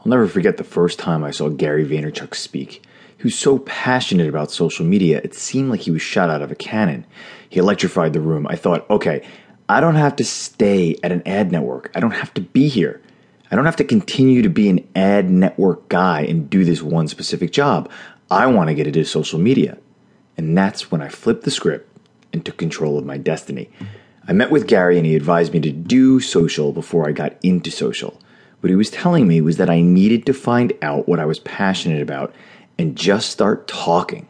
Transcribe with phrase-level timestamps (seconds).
[0.00, 2.82] I'll never forget the first time I saw Gary Vaynerchuk speak.
[3.16, 6.52] He was so passionate about social media, it seemed like he was shot out of
[6.52, 7.06] a cannon.
[7.48, 8.46] He electrified the room.
[8.48, 9.26] I thought, okay,
[9.68, 11.90] I don't have to stay at an ad network.
[11.94, 13.00] I don't have to be here.
[13.50, 17.08] I don't have to continue to be an ad network guy and do this one
[17.08, 17.90] specific job.
[18.30, 19.78] I want to get into social media.
[20.36, 21.88] And that's when I flipped the script
[22.32, 23.70] and took control of my destiny.
[24.28, 27.70] I met with Gary and he advised me to do social before I got into
[27.70, 28.20] social.
[28.66, 31.38] What he was telling me was that I needed to find out what I was
[31.38, 32.34] passionate about
[32.76, 34.26] and just start talking.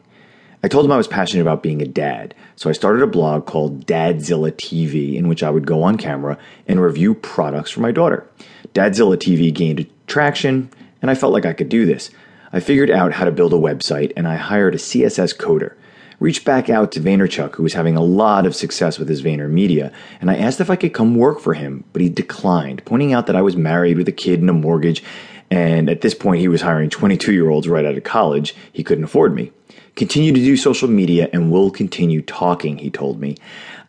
[0.62, 3.46] I told him I was passionate about being a dad, so I started a blog
[3.46, 6.36] called Dadzilla TV in which I would go on camera
[6.68, 8.28] and review products for my daughter.
[8.74, 10.68] Dadzilla TV gained traction,
[11.00, 12.10] and I felt like I could do this.
[12.52, 15.76] I figured out how to build a website and I hired a CSS coder.
[16.18, 19.92] Reached back out to Vaynerchuk, who was having a lot of success with his VaynerMedia,
[20.20, 23.26] and I asked if I could come work for him, but he declined, pointing out
[23.26, 25.02] that I was married with a kid and a mortgage,
[25.50, 28.54] and at this point he was hiring 22 year olds right out of college.
[28.72, 29.52] He couldn't afford me.
[29.94, 33.36] Continue to do social media and we'll continue talking, he told me.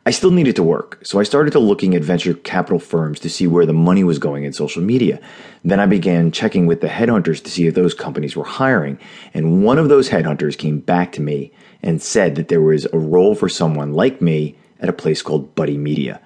[0.08, 3.30] I still needed to work, so I started to looking at venture capital firms to
[3.30, 5.19] see where the money was going in social media.
[5.66, 9.00] Then I began checking with the headhunters to see if those companies were hiring,
[9.33, 11.52] and one of those headhunters came back to me
[11.83, 15.53] and said that there was a role for someone like me at a place called
[15.55, 16.22] Buddy Media.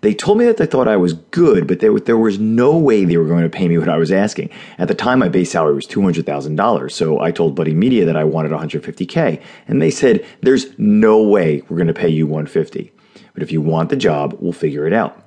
[0.00, 3.04] They told me that they thought I was good, but there, there was no way
[3.04, 4.50] they were going to pay me what I was asking.
[4.76, 6.90] At the time, my base salary was $200,000.
[6.90, 9.40] So I told Buddy Media that I wanted 150K.
[9.68, 12.90] And they said, there's no way we're going to pay you 150.
[13.40, 15.24] But if you want the job, we'll figure it out.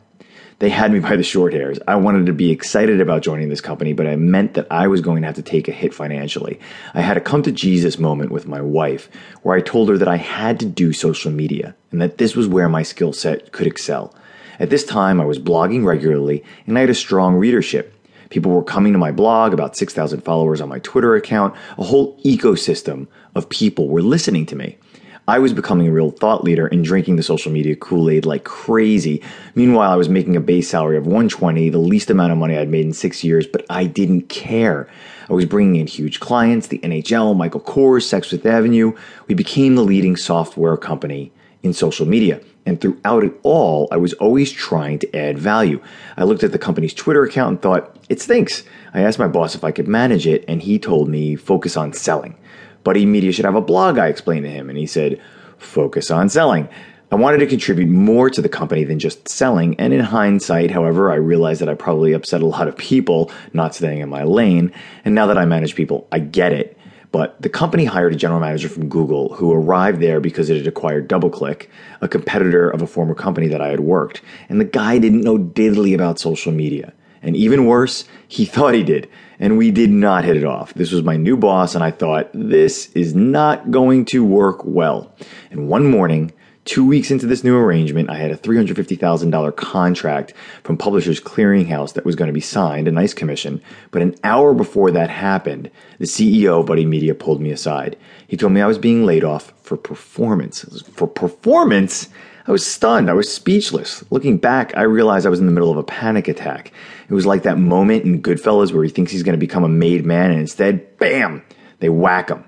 [0.59, 1.79] They had me by the short hairs.
[1.87, 5.01] I wanted to be excited about joining this company, but I meant that I was
[5.01, 6.59] going to have to take a hit financially.
[6.93, 9.09] I had a come to Jesus moment with my wife
[9.41, 12.47] where I told her that I had to do social media and that this was
[12.47, 14.13] where my skill set could excel.
[14.59, 17.95] At this time, I was blogging regularly and I had a strong readership.
[18.29, 21.55] People were coming to my blog, about 6,000 followers on my Twitter account.
[21.79, 24.77] A whole ecosystem of people were listening to me.
[25.25, 28.43] I was becoming a real thought leader and drinking the social media Kool Aid like
[28.43, 29.21] crazy.
[29.55, 32.67] Meanwhile, I was making a base salary of 120, the least amount of money I'd
[32.67, 34.89] made in six years, but I didn't care.
[35.29, 38.97] I was bringing in huge clients, the NHL, Michael Kors, Saks Fifth Avenue.
[39.27, 41.31] We became the leading software company
[41.61, 42.41] in social media.
[42.65, 45.81] And throughout it all, I was always trying to add value.
[46.17, 48.63] I looked at the company's Twitter account and thought, it stinks.
[48.93, 51.93] I asked my boss if I could manage it, and he told me, focus on
[51.93, 52.35] selling.
[52.83, 55.21] Buddy Media should have a blog, I explained to him, and he said,
[55.57, 56.67] focus on selling.
[57.11, 61.11] I wanted to contribute more to the company than just selling, and in hindsight, however,
[61.11, 64.73] I realized that I probably upset a lot of people not staying in my lane,
[65.05, 66.77] and now that I manage people, I get it.
[67.11, 70.65] But the company hired a general manager from Google who arrived there because it had
[70.65, 71.67] acquired DoubleClick,
[72.01, 74.23] a competitor of a former company that I had worked.
[74.49, 76.91] And the guy didn't know diddly about social media.
[77.21, 79.07] And even worse, he thought he did.
[79.43, 80.73] And we did not hit it off.
[80.73, 85.13] This was my new boss, and I thought, this is not going to work well.
[85.51, 86.31] And one morning,
[86.65, 90.33] Two weeks into this new arrangement, I had a $350,000 contract
[90.63, 93.61] from Publishers Clearinghouse that was going to be signed, a nice commission.
[93.91, 97.97] But an hour before that happened, the CEO of Buddy Media pulled me aside.
[98.27, 100.63] He told me I was being laid off for performance.
[100.93, 102.07] For performance?
[102.45, 103.09] I was stunned.
[103.09, 104.03] I was speechless.
[104.11, 106.73] Looking back, I realized I was in the middle of a panic attack.
[107.07, 109.69] It was like that moment in Goodfellas where he thinks he's going to become a
[109.69, 111.41] made man and instead, bam,
[111.79, 112.43] they whack him.